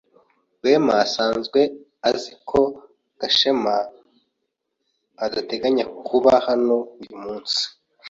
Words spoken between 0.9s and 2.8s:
asanzwe azi ko